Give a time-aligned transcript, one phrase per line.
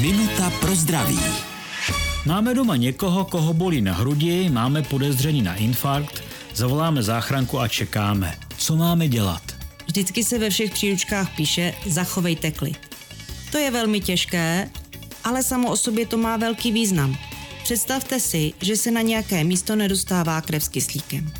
[0.00, 1.18] Minuta pro zdraví.
[2.26, 6.22] Máme doma někoho, koho bolí na hrudi, máme podezření na infarkt,
[6.54, 8.38] zavoláme záchranku a čekáme.
[8.56, 9.42] Co máme dělat?
[9.86, 12.78] Vždycky se ve všech příručkách píše zachovejte klid.
[13.52, 14.70] To je velmi těžké,
[15.24, 17.16] ale samo o sobě to má velký význam.
[17.62, 21.32] Představte si, že se na nějaké místo nedostává krev s kyslíkem.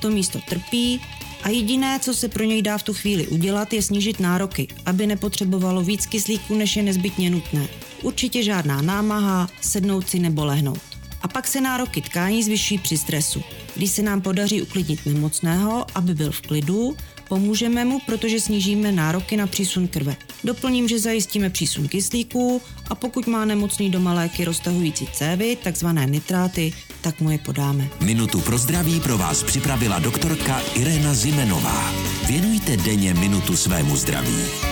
[0.00, 1.00] To místo trpí
[1.42, 5.06] a jediné, co se pro něj dá v tu chvíli udělat, je snížit nároky, aby
[5.06, 7.68] nepotřebovalo víc kyslíku, než je nezbytně nutné.
[8.02, 10.80] Určitě žádná námaha, sednout si nebo lehnout.
[11.22, 13.42] A pak se nároky tkání zvyšují při stresu.
[13.74, 16.96] Když se nám podaří uklidnit nemocného, aby byl v klidu,
[17.28, 20.16] pomůžeme mu, protože snížíme nároky na přísun krve.
[20.44, 26.72] Doplním, že zajistíme přísun kyslíku a pokud má nemocný doma léky roztahující cévy, takzvané nitráty,
[27.00, 27.88] tak mu je podáme.
[28.00, 31.92] Minutu pro zdraví pro vás připravila doktorka Irena Zimenová.
[32.26, 34.71] Věnujte denně minutu svému zdraví.